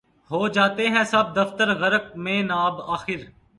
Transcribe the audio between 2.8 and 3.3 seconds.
آخر